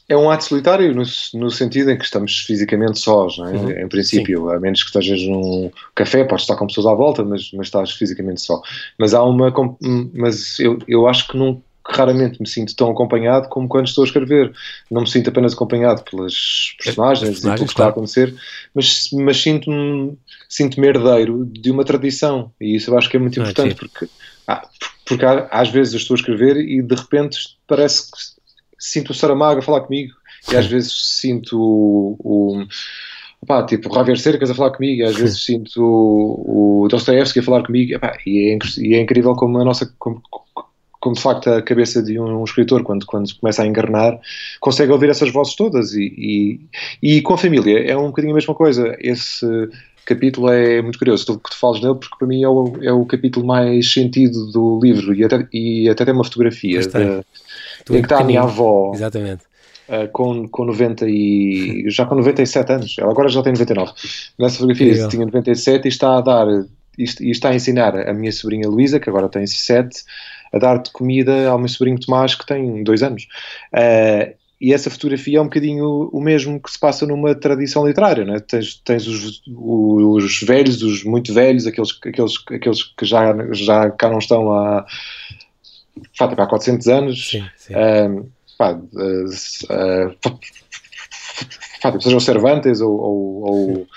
[0.09, 1.03] é um ato solitário no,
[1.35, 3.41] no, sentido em que estamos fisicamente sós, é?
[3.41, 3.69] uhum.
[3.69, 4.55] em princípio, Sim.
[4.55, 7.91] a menos que estejas num café, podes estar com pessoas à volta, mas, mas estás
[7.91, 8.59] fisicamente só.
[8.97, 9.53] Mas há uma,
[10.11, 14.07] mas eu, eu acho que não, raramente me sinto tão acompanhado como quando estou a
[14.07, 14.53] escrever.
[14.89, 18.35] Não me sinto apenas acompanhado pelas personagens, personagens e pelo que está a acontecer,
[18.73, 22.51] mas, mas sinto-me sinto herdeiro de uma tradição.
[22.59, 24.07] E isso eu acho que é muito ah, importante, porque,
[24.47, 24.67] ah,
[25.05, 28.17] porque às vezes eu estou a escrever e de repente parece que
[28.77, 30.13] sinto o Saramago a falar comigo.
[30.51, 32.65] E às vezes sinto o, o
[33.41, 37.43] Opá, tipo, Javier Cercas a falar comigo, e às vezes sinto o, o Dostoevsky a
[37.43, 40.21] falar comigo, opá, e, é, e, é, incrível como a nossa, como,
[40.99, 44.19] como, de facto a cabeça de um, um, escritor, quando, quando começa a encarnar,
[44.59, 46.59] consegue ouvir essas vozes todas, e,
[47.01, 49.45] e, e, com a família é um bocadinho a mesma coisa, esse
[50.05, 52.91] capítulo é muito curioso, tu, que tu falas nele, porque para mim é o, é
[52.91, 56.87] o capítulo mais sentido do livro, e até, e até tem uma fotografia, de,
[57.89, 58.91] em que está a minha avó.
[58.93, 59.43] Exatamente.
[59.87, 63.91] Uh, com, com 90 e já com 97 anos, ela agora já tem 99.
[64.37, 66.45] Nessa fotografia tinha 97 e está a dar
[66.99, 70.03] e está a ensinar a minha sobrinha Luísa, que agora tem 7,
[70.53, 73.27] a dar de comida ao meu sobrinho Tomás, que tem 2 anos.
[73.73, 78.25] Uh, e essa fotografia é um bocadinho o mesmo que se passa numa tradição literária,
[78.25, 78.41] né?
[78.41, 84.09] tens, tens os, os, velhos, os muito velhos, aqueles, aqueles, aqueles que já, já cá
[84.09, 84.85] não estão há,
[86.17, 87.73] pá, tipo, há 400 anos, sim, sim.
[87.73, 89.25] Uh, pá, uh,
[91.93, 93.87] uh, sejam Cervantes ou, ou, ou,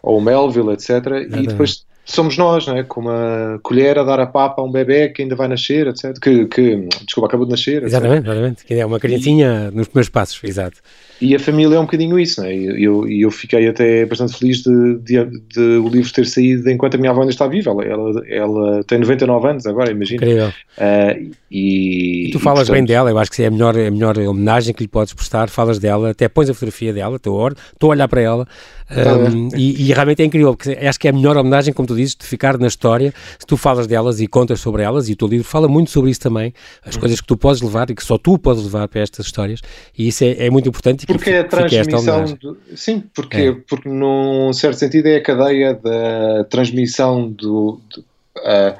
[0.00, 0.90] ou Melville, etc.
[1.28, 2.82] e depois somos nós, não é?
[2.82, 6.18] Com uma colher a dar a papa a um bebê que ainda vai nascer, etc.
[6.18, 7.82] Que, que desculpa, acabou de nascer.
[7.82, 8.30] Exatamente, etc.
[8.30, 8.64] exatamente.
[8.64, 10.78] Que é uma criancinha e, nos primeiros passos, exato.
[11.20, 12.54] E a família é um bocadinho isso, não é?
[12.54, 16.94] E eu, eu fiquei até bastante feliz de, de, de, o livro ter saído enquanto
[16.94, 17.70] a minha avó ainda está viva.
[17.70, 20.24] Ela, ela, ela tem 99 anos agora, imagina.
[20.24, 20.48] Incrível.
[20.48, 23.76] Uh, e, e, tu falas e, portanto, bem dela, eu acho que é a melhor,
[23.76, 25.48] a melhor homenagem que lhe podes prestar.
[25.48, 28.46] Falas dela, até pões a fotografia dela, estou a olhar para ela.
[28.90, 31.94] Um, e, e, realmente é incrível, porque acho que é a melhor homenagem, como tu
[31.98, 35.16] dizes, de ficar na história, se tu falas delas e contas sobre elas, e o
[35.16, 36.52] teu livro fala muito sobre isso também,
[36.84, 37.00] as uhum.
[37.00, 39.60] coisas que tu podes levar e que só tu podes levar para estas histórias,
[39.96, 41.06] e isso é, é muito importante.
[41.06, 42.38] Porque é a transmissão,
[42.74, 43.52] sim, porque, é.
[43.68, 48.00] porque num certo sentido é a cadeia da transmissão do, do,
[48.38, 48.78] uh,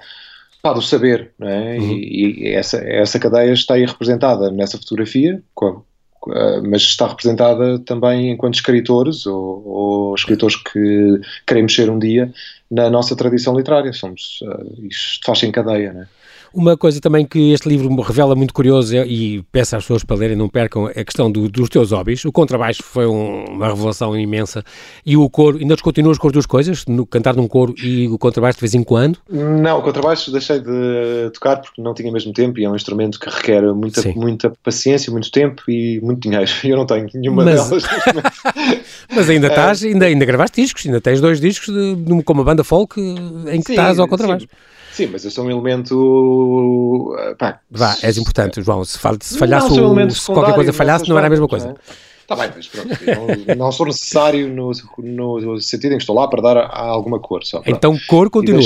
[0.62, 1.76] pá, do saber, é?
[1.78, 1.92] Uhum.
[1.92, 5.82] E, e, essa, essa cadeia está aí representada nessa fotografia, com,
[6.68, 12.32] mas está representada também enquanto escritores ou, ou, escritores que queremos ser um dia
[12.70, 13.92] na nossa tradição literária.
[13.92, 16.08] Somos, uh, isto faz em cadeia, né?
[16.52, 20.36] Uma coisa também que este livro revela muito curioso e peço às pessoas para lerem,
[20.36, 22.24] não percam, é a questão do, dos teus hobbies.
[22.24, 24.64] O contrabaixo foi um, uma revelação imensa
[25.04, 28.18] e o coro, ainda continuas com as duas coisas, no, cantar num coro e o
[28.18, 29.18] contrabaixo de vez em quando?
[29.28, 33.18] Não, o contrabaixo deixei de tocar porque não tinha mesmo tempo e é um instrumento
[33.18, 36.50] que requer muita, muita paciência, muito tempo e muito dinheiro.
[36.64, 37.68] Eu não tenho nenhuma mas...
[37.68, 37.84] delas.
[39.14, 42.44] mas ainda estás, ainda, ainda gravaste discos, ainda tens dois discos de, de, com uma
[42.44, 44.46] banda folk em que sim, estás ao contrabaixo.
[44.46, 44.78] Sim.
[44.98, 45.94] Sim, mas eu sou um elemento.
[47.38, 48.84] Pá, Vá, és importante, João.
[48.84, 51.74] Se, fal se falhasse, o, se qualquer coisa falhasse, não era a mesma coisa.
[52.22, 52.88] Está bem, mas pronto,
[53.48, 56.82] não, não, sou necessário no, no, sentido em que estou lá para dar a, a
[56.82, 57.42] alguma cor.
[57.42, 58.60] Só, então, cor continua.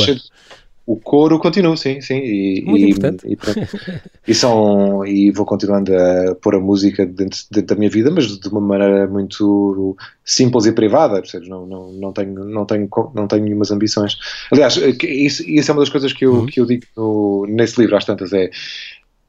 [0.85, 2.19] O coro continua, sim, sim.
[2.19, 3.27] E, Muito e, importante.
[3.27, 8.11] E, e, são, e vou continuando a pôr a música dentro, dentro, da minha vida,
[8.11, 13.29] mas de uma maneira muito simples e privada, Não, não, não, tenho, não, tenho, não
[13.29, 14.19] tenho nenhumas ambições.
[14.51, 16.47] Aliás, isso, isso é uma das coisas que eu, uhum.
[16.47, 18.51] que eu digo no, nesse livro às tantas, é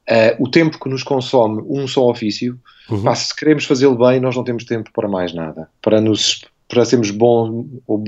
[0.09, 3.03] uh, o tempo que nos consome um só ofício, uhum.
[3.03, 5.69] pá, se queremos fazê-lo bem, nós não temos tempo para mais nada.
[5.81, 6.41] Para nos
[6.73, 8.03] para sermos bons ou,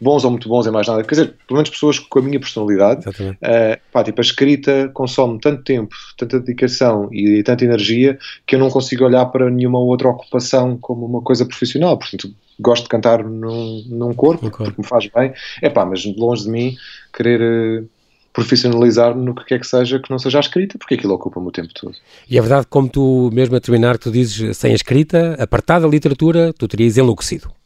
[0.00, 1.04] bons ou muito bons é mais nada.
[1.04, 5.38] Quer dizer, pelo menos pessoas com a minha personalidade, uh, pá, tipo, a escrita consome
[5.40, 9.78] tanto tempo, tanta dedicação e, e, tanta energia que eu não consigo olhar para nenhuma
[9.78, 11.96] outra ocupação como uma coisa profissional.
[11.96, 15.32] Portanto, gosto de cantar num, num corpo, porque me faz bem.
[15.62, 16.76] É pá, mas longe de mim
[17.12, 17.40] querer.
[17.82, 17.88] Uh,
[18.30, 21.50] profissionalizar-me no que quer que seja que não seja a escrita, porque aquilo ocupa-me o
[21.50, 21.96] tempo todo.
[22.30, 25.88] E é verdade, como tu mesmo a terminar, tu dizes, sem a escrita, apartada da
[25.88, 27.57] literatura, tu terias enlouquecido.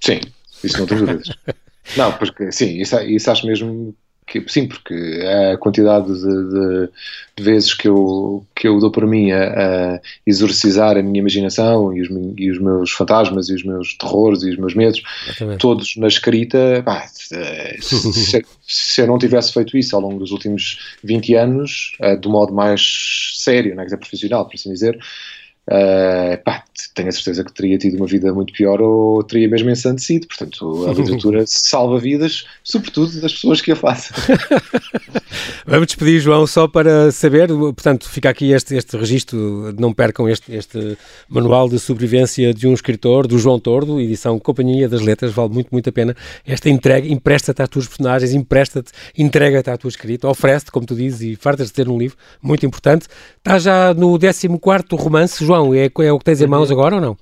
[0.00, 0.20] Sim,
[0.64, 1.28] isso não tenho dúvidas.
[1.96, 3.94] não, porque sim, isso, isso acho mesmo
[4.30, 4.94] que sim, porque
[5.52, 6.88] a quantidade de, de,
[7.36, 11.92] de, vezes que eu, que eu dou por mim a, a exorcizar a minha imaginação
[11.92, 12.08] e os,
[12.38, 15.02] e os, meus fantasmas e os meus terrores e os meus medos,
[15.58, 17.34] todos na escrita, pá, se,
[18.62, 22.52] se, eu não tivesse feito isso ao longo dos últimos 20 anos, uh, do modo
[22.54, 24.96] mais sério, não é, profissional, por assim dizer,
[25.68, 29.70] Uh, pá, tenho a certeza que teria tido uma vida muito pior ou teria mesmo
[29.70, 30.26] ensandecido.
[30.26, 34.10] Portanto, a literatura salva vidas, sobretudo das pessoas que a fazem.
[35.66, 40.52] Vamos despedir, João, só para saber, portanto, fica aqui este, este registro, não percam este,
[40.52, 45.50] este manual de sobrevivência de um escritor, do João Tordo, edição Companhia das Letras, vale
[45.52, 46.16] muito, muito a pena.
[46.44, 51.20] Esta entrega, empresta-te às tuas personagens, empresta-te, entrega-te à tua escrita, oferece-te, como tu dizes,
[51.20, 53.06] e fartas de ter um livro, muito importante.
[53.38, 54.48] Está já no 14
[54.92, 56.78] romance, João, é, é o que tens em mãos uhum.
[56.78, 57.16] agora ou não?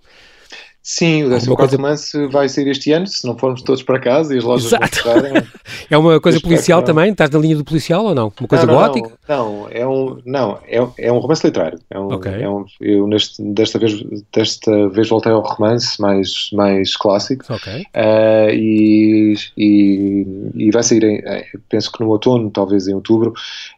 [0.83, 1.77] Sim, o 14 coisa...
[1.77, 5.03] romance vai sair este ano, se não formos todos para casa e as lojas Exato.
[5.05, 5.47] vão fechar.
[5.91, 7.11] é uma coisa policial também?
[7.11, 8.33] Estás na linha do policial ou não?
[8.41, 9.19] Uma coisa não, não, gótica?
[9.29, 11.79] Não, é um, não é, é um romance literário.
[11.91, 12.43] É um, okay.
[12.43, 17.45] é um, eu neste, desta, vez, desta vez voltei ao romance mais, mais clássico.
[17.53, 17.83] Okay.
[17.95, 21.23] Uh, e, e, e, vai sair, em,
[21.69, 23.35] penso que no outono, talvez em outubro,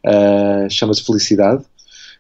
[0.07, 1.65] uh, chama-se Felicidade,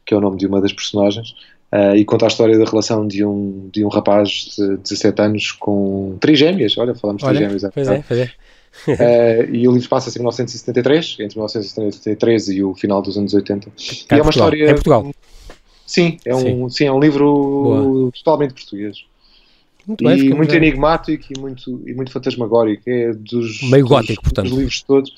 [0.05, 1.33] que é o nome de uma das personagens.
[1.72, 5.52] Uh, e conta a história da relação de um, de um rapaz de 17 anos
[5.52, 6.76] com três gêmeas.
[6.76, 7.72] Olha, falamos de três gêmeas.
[7.72, 8.30] Pois é, pois é.
[8.88, 13.70] uh, e o livro passa-se em 1973, entre 1973 e o final dos anos 80.
[14.09, 14.64] Cá e é uma história.
[14.64, 15.11] É Portugal.
[15.87, 16.70] Sim, é um, sim.
[16.70, 18.12] sim é um livro Boa.
[18.12, 19.04] totalmente português.
[19.87, 22.83] Muito bem, e muito enigmático e muito, e muito fantasmagórico.
[22.88, 24.48] É dos, Meio gótico, dos, portanto.
[24.48, 25.12] dos livros todos.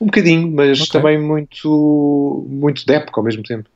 [0.00, 1.00] Um bocadinho, mas okay.
[1.00, 3.68] também muito, muito de época ao mesmo tempo.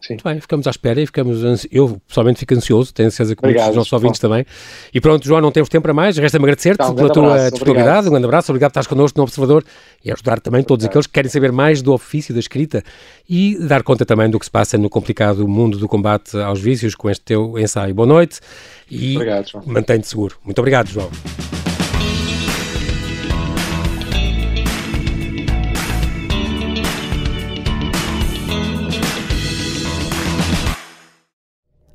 [0.00, 0.14] Sim.
[0.14, 1.42] Muito bem, ficamos à espera e ficamos.
[1.42, 1.68] Ansi...
[1.72, 4.46] Eu pessoalmente fico ansioso, tenho certeza que muitos dos nossos ouvintes também.
[4.92, 6.16] E pronto, João, não temos tempo para mais.
[6.16, 8.06] Resta-me agradecer-te então, um pela tua abraço, disponibilidade.
[8.06, 9.64] Um grande abraço, obrigado por estás connosco no Observador
[10.04, 12.84] e ajudar também todos aqueles que querem saber mais do ofício da escrita
[13.28, 16.94] e dar conta também do que se passa no complicado mundo do combate aos vícios
[16.94, 17.94] com este teu ensaio.
[17.94, 18.40] Boa noite
[18.88, 19.18] e
[19.66, 20.36] mantém-te seguro.
[20.44, 21.10] Muito obrigado, João.